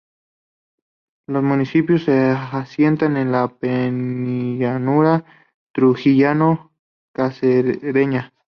Los 1.27 1.43
municipios 1.43 2.05
se 2.05 2.31
asientan 2.31 3.17
en 3.17 3.31
la 3.31 3.47
penillanura 3.59 5.23
Trujillano-Cacereña. 5.75 8.33